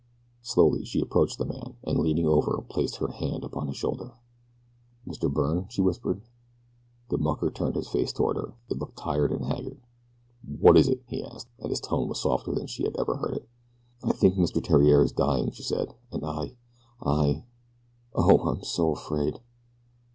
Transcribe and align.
Slowly 0.41 0.83
she 0.83 0.99
approached 0.99 1.37
the 1.37 1.45
man, 1.45 1.75
and 1.83 1.99
leaning 1.99 2.27
over 2.27 2.59
placed 2.67 2.95
her 2.95 3.09
hand 3.09 3.43
upon 3.43 3.67
his 3.67 3.77
shoulder. 3.77 4.13
"Mr. 5.07 5.31
Byrne!" 5.31 5.67
she 5.69 5.79
whispered. 5.83 6.23
The 7.09 7.19
mucker 7.19 7.51
turned 7.51 7.75
his 7.75 7.87
face 7.87 8.11
toward 8.11 8.35
her. 8.37 8.55
It 8.67 8.79
looked 8.79 8.97
tired 8.97 9.31
and 9.31 9.45
haggard. 9.45 9.79
"Wot 10.43 10.75
is 10.75 10.87
it?" 10.87 11.03
he 11.05 11.23
asked, 11.23 11.49
and 11.59 11.69
his 11.69 11.79
tone 11.81 12.07
was 12.07 12.19
softer 12.19 12.51
than 12.51 12.65
she 12.65 12.81
had 12.83 12.97
ever 12.97 13.17
heard 13.17 13.35
it. 13.35 13.49
"I 14.03 14.11
think 14.11 14.33
Mr. 14.37 14.59
Theriere 14.65 15.03
is 15.03 15.11
dying," 15.11 15.51
she 15.51 15.61
said, 15.61 15.93
"and 16.11 16.25
I 16.25 16.55
I 17.05 17.45
Oh, 18.15 18.39
I 18.39 18.49
am 18.53 18.63
so 18.63 18.93
afraid." 18.93 19.39